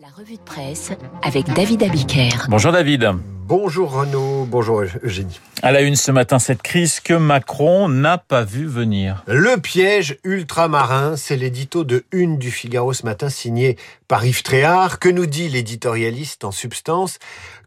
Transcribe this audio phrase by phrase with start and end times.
[0.00, 0.92] La revue de presse
[1.22, 2.46] avec David Abiker.
[2.48, 3.10] Bonjour David.
[3.44, 5.40] Bonjour Renaud, bonjour Eugénie.
[5.62, 9.22] À la une ce matin, cette crise que Macron n'a pas vu venir.
[9.26, 13.76] Le piège ultramarin, c'est l'édito de Une du Figaro ce matin signé
[14.08, 15.00] par Yves Tréhard.
[15.00, 17.18] Que nous dit l'éditorialiste en substance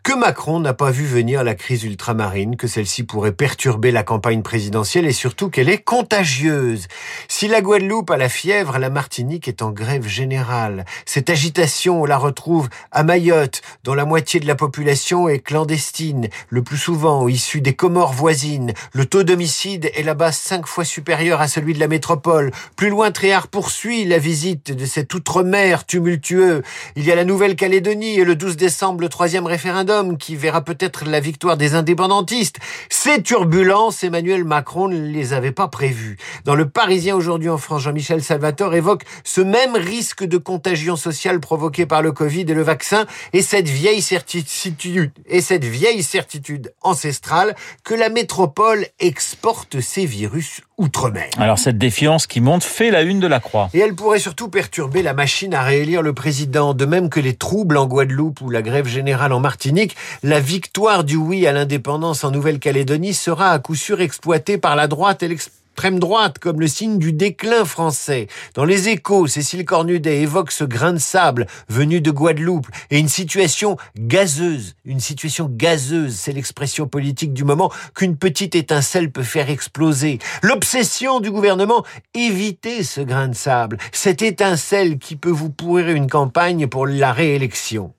[0.03, 4.41] Que Macron n'a pas vu venir la crise ultramarine, que celle-ci pourrait perturber la campagne
[4.41, 6.87] présidentielle et surtout qu'elle est contagieuse.
[7.29, 10.83] Si la Guadeloupe a la fièvre, la Martinique est en grève générale.
[11.05, 16.27] Cette agitation, on la retrouve à Mayotte, dont la moitié de la population est clandestine,
[16.49, 18.73] le plus souvent issue des Comores voisines.
[18.91, 22.51] Le taux d'homicide est là-bas cinq fois supérieur à celui de la métropole.
[22.75, 26.61] Plus loin, Tréhard poursuit la visite de cet outre-mer tumultueux.
[26.97, 31.05] Il y a la Nouvelle-Calédonie et le 12 décembre, le troisième référendum qui verra peut-être
[31.05, 32.57] la victoire des indépendantistes.
[32.89, 36.17] Ces turbulences, Emmanuel Macron ne les avait pas prévues.
[36.45, 41.39] Dans le Parisien aujourd'hui en France, Jean-Michel Salvatore évoque ce même risque de contagion sociale
[41.39, 46.73] provoqué par le Covid et le vaccin et cette vieille certitude, et cette vieille certitude
[46.81, 51.29] ancestrale que la métropole exporte ces virus outre-mer.
[51.37, 53.69] Alors cette défiance qui monte fait la une de la croix.
[53.73, 57.35] Et elle pourrait surtout perturber la machine à réélire le président, de même que les
[57.35, 59.82] troubles en Guadeloupe ou la grève générale en Martinique,
[60.23, 64.87] la victoire du oui à l'indépendance en Nouvelle-Calédonie sera à coup sûr exploitée par la
[64.87, 68.27] droite et l'exploitation extrême droite comme le signe du déclin français.
[68.53, 73.07] Dans les échos, Cécile Cornudet évoque ce grain de sable venu de Guadeloupe et une
[73.07, 74.75] situation gazeuse.
[74.85, 80.19] Une situation gazeuse, c'est l'expression politique du moment qu'une petite étincelle peut faire exploser.
[80.43, 86.07] L'obsession du gouvernement, éviter ce grain de sable, cette étincelle qui peut vous pourrir une
[86.07, 87.93] campagne pour la réélection.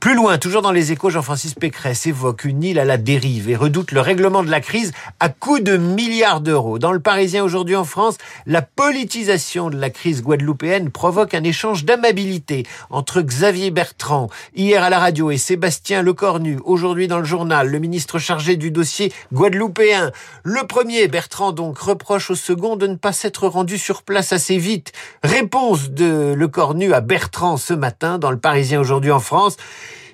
[0.00, 3.56] Plus loin, toujours dans les échos, Jean-Francis Pécresse évoque une île à la dérive et
[3.56, 6.78] redoute le règlement de la crise à coût de milliards d'euros.
[6.78, 11.84] Dans le Parisien aujourd'hui en France, la politisation de la crise guadeloupéenne provoque un échange
[11.84, 17.68] d'amabilité entre Xavier Bertrand, hier à la radio, et Sébastien Lecornu, aujourd'hui dans le journal,
[17.68, 20.12] le ministre chargé du dossier guadeloupéen.
[20.42, 24.58] Le premier, Bertrand donc, reproche au second de ne pas s'être rendu sur place assez
[24.58, 24.92] vite.
[25.22, 29.45] Réponse de Lecornu à Bertrand ce matin dans le Parisien aujourd'hui en France.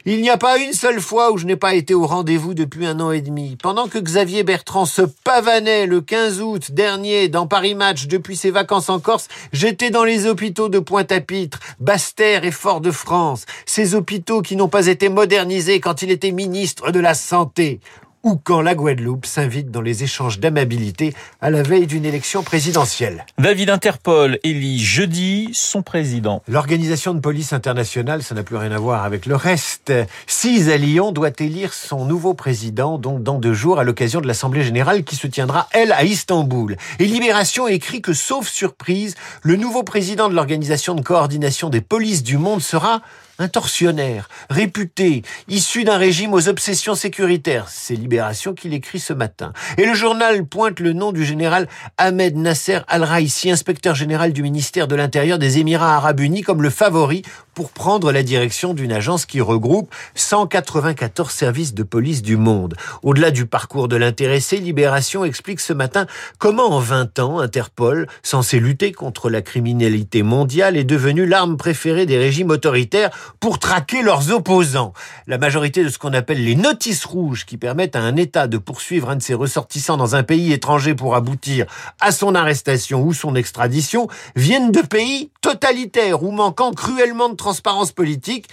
[0.04, 2.86] Il n'y a pas une seule fois où je n'ai pas été au rendez-vous depuis
[2.86, 3.56] un an et demi.
[3.62, 8.50] Pendant que Xavier Bertrand se pavanait le 15 août dernier dans Paris Match depuis ses
[8.50, 13.46] vacances en Corse, j'étais dans les hôpitaux de Pointe-à-Pitre, Basse-Terre et Fort-de-France.
[13.64, 17.78] Ces hôpitaux qui n'ont pas été modernisés quand il était ministre de la Santé
[18.22, 23.24] ou quand la Guadeloupe s'invite dans les échanges d'amabilité à la veille d'une élection présidentielle.
[23.38, 26.42] David Interpol élit jeudi son président.
[26.48, 29.92] L'organisation de police internationale, ça n'a plus rien à voir avec le reste.
[30.26, 34.26] Six à Lyon doit élire son nouveau président, donc dans deux jours, à l'occasion de
[34.26, 36.76] l'Assemblée générale qui se tiendra, elle, à Istanbul.
[36.98, 42.22] Et Libération écrit que, sauf surprise, le nouveau président de l'organisation de coordination des polices
[42.22, 43.02] du monde sera
[43.42, 47.66] un tortionnaire, réputé, issu d'un régime aux obsessions sécuritaires.
[47.68, 49.52] C'est Libération qu'il écrit ce matin.
[49.78, 54.86] Et le journal pointe le nom du général Ahmed Nasser Al-Raisi, inspecteur général du ministère
[54.86, 57.22] de l'Intérieur des Émirats Arabes Unis, comme le favori
[57.54, 62.74] pour prendre la direction d'une agence qui regroupe 194 services de police du monde.
[63.02, 66.06] Au-delà du parcours de l'intéressé, Libération explique ce matin
[66.38, 72.06] comment en 20 ans, Interpol, censé lutter contre la criminalité mondiale, est devenu l'arme préférée
[72.06, 74.92] des régimes autoritaires pour traquer leurs opposants.
[75.26, 78.58] La majorité de ce qu'on appelle les notices rouges qui permettent à un État de
[78.58, 81.66] poursuivre un de ses ressortissants dans un pays étranger pour aboutir
[82.00, 87.90] à son arrestation ou son extradition viennent de pays totalitaires ou manquant cruellement de transparence
[87.90, 88.46] politique.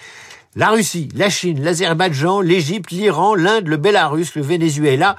[0.56, 5.16] La Russie, la Chine, l'Azerbaïdjan, l'Égypte, l'Iran, l'Inde, le Bélarus, le Venezuela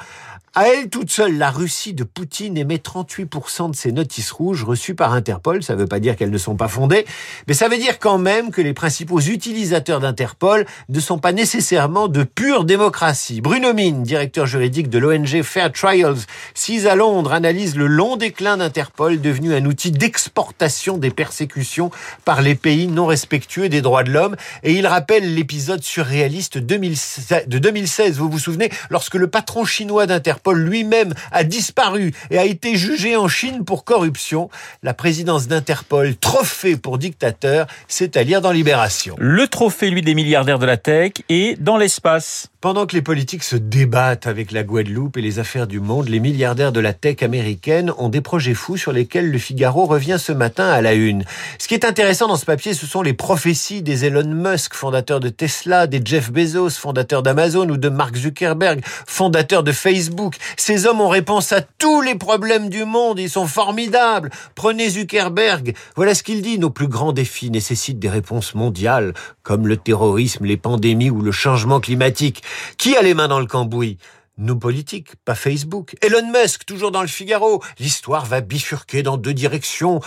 [0.56, 4.96] à elle toute seule, la Russie de Poutine émet 38% de ses notices rouges reçues
[4.96, 5.62] par Interpol.
[5.62, 7.06] Ça ne veut pas dire qu'elles ne sont pas fondées,
[7.46, 12.08] mais ça veut dire quand même que les principaux utilisateurs d'Interpol ne sont pas nécessairement
[12.08, 13.40] de pure démocratie.
[13.40, 16.18] Bruno Mine, directeur juridique de l'ONG Fair Trials,
[16.54, 21.92] 6 à Londres, analyse le long déclin d'Interpol, devenu un outil d'exportation des persécutions
[22.24, 24.34] par les pays non respectueux des droits de l'homme.
[24.64, 30.39] Et il rappelle l'épisode surréaliste de 2016, vous vous souvenez, lorsque le patron chinois d'Interpol
[30.42, 34.50] Paul lui-même a disparu et a été jugé en Chine pour corruption.
[34.82, 39.16] La présidence d'Interpol, trophée pour dictateur, c'est à lire dans Libération.
[39.18, 42.48] Le trophée, lui, des milliardaires de la tech est dans l'espace.
[42.60, 46.20] Pendant que les politiques se débattent avec la Guadeloupe et les affaires du monde, les
[46.20, 50.32] milliardaires de la tech américaine ont des projets fous sur lesquels le Figaro revient ce
[50.32, 51.24] matin à la une.
[51.58, 55.20] Ce qui est intéressant dans ce papier, ce sont les prophéties des Elon Musk, fondateur
[55.20, 60.36] de Tesla, des Jeff Bezos, fondateur d'Amazon, ou de Mark Zuckerberg, fondateur de Facebook.
[60.58, 64.28] Ces hommes ont réponse à tous les problèmes du monde, ils sont formidables.
[64.54, 69.14] Prenez Zuckerberg, voilà ce qu'il dit, nos plus grands défis nécessitent des réponses mondiales,
[69.44, 72.42] comme le terrorisme, les pandémies ou le changement climatique.
[72.78, 73.98] Qui a les mains dans le cambouis?
[74.38, 75.96] Nos politiques, pas Facebook.
[76.00, 77.62] Elon Musk, toujours dans le Figaro.
[77.78, 80.00] L'histoire va bifurquer dans deux directions.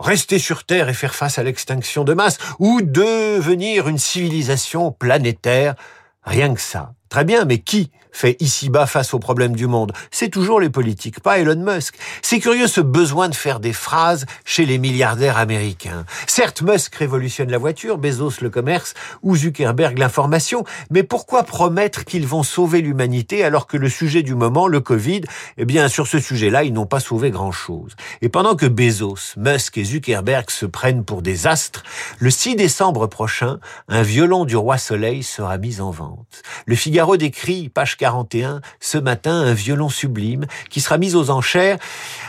[0.00, 5.74] Rester sur Terre et faire face à l'extinction de masse, ou devenir une civilisation planétaire.
[6.22, 6.92] Rien que ça.
[7.08, 9.92] Très bien, mais qui fait ici-bas face aux problèmes du monde?
[10.10, 11.94] C'est toujours les politiques, pas Elon Musk.
[12.20, 16.04] C'est curieux ce besoin de faire des phrases chez les milliardaires américains.
[16.26, 22.26] Certes, Musk révolutionne la voiture, Bezos le commerce ou Zuckerberg l'information, mais pourquoi promettre qu'ils
[22.26, 25.22] vont sauver l'humanité alors que le sujet du moment, le Covid,
[25.56, 27.94] eh bien sur ce sujet-là, ils n'ont pas sauvé grand-chose?
[28.20, 31.84] Et pendant que Bezos, Musk et Zuckerberg se prennent pour des astres,
[32.18, 36.42] le 6 décembre prochain, un violon du roi Soleil sera mis en vente.
[36.66, 36.74] Le
[37.06, 41.78] décrit, page 41, ce matin, un violon sublime qui sera mis aux enchères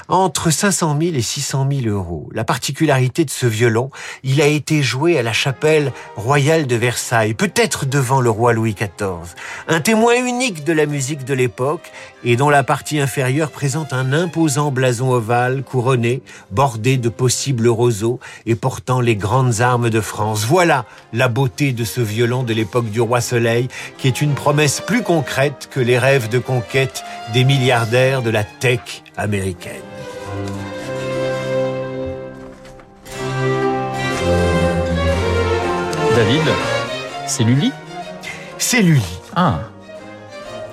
[0.07, 2.29] entre 500 000 et 600 000 euros.
[2.33, 3.89] La particularité de ce violon,
[4.23, 8.73] il a été joué à la chapelle royale de Versailles, peut-être devant le roi Louis
[8.73, 9.35] XIV.
[9.67, 11.91] Un témoin unique de la musique de l'époque
[12.23, 16.21] et dont la partie inférieure présente un imposant blason ovale couronné,
[16.51, 20.45] bordé de possibles roseaux et portant les grandes armes de France.
[20.45, 23.67] Voilà la beauté de ce violon de l'époque du roi Soleil,
[23.97, 27.03] qui est une promesse plus concrète que les rêves de conquête
[27.33, 29.71] des milliardaires de la tech américaine.
[36.13, 36.41] David,
[37.25, 37.71] c'est Lully?
[38.57, 39.01] C'est Lully.
[39.33, 39.59] Ah,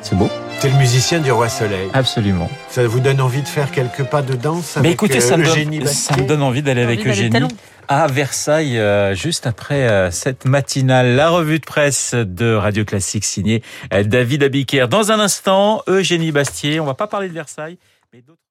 [0.02, 0.28] c'est beau.
[0.58, 1.90] C'est le musicien du Roi Soleil.
[1.92, 2.48] Absolument.
[2.70, 5.36] Ça vous donne envie de faire quelques pas de danse avec Mais écoutez, ça, euh,
[5.36, 7.48] me Eugénie donne, ça me donne envie d'aller avec envie Eugénie
[7.88, 13.24] à Versailles, euh, juste après euh, cette matinale, la revue de presse de Radio Classique
[13.24, 13.62] signée
[13.92, 14.88] David Abiker.
[14.88, 16.80] Dans un instant, Eugénie Bastier.
[16.80, 17.78] On va pas parler de Versailles,
[18.12, 18.45] mais d'autres...